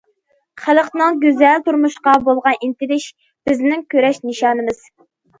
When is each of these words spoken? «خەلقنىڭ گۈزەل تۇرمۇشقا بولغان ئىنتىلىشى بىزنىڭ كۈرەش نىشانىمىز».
«خەلقنىڭ 0.61 1.17
گۈزەل 1.25 1.59
تۇرمۇشقا 1.67 2.13
بولغان 2.29 2.57
ئىنتىلىشى 2.67 3.11
بىزنىڭ 3.49 3.83
كۈرەش 3.93 4.19
نىشانىمىز». 4.25 4.81